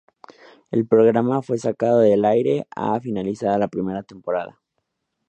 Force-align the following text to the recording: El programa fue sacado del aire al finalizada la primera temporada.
El 0.71 0.87
programa 0.87 1.43
fue 1.43 1.59
sacado 1.59 1.99
del 1.99 2.25
aire 2.25 2.65
al 2.75 3.01
finalizada 3.01 3.59
la 3.59 3.67
primera 3.67 4.01
temporada. 4.01 4.59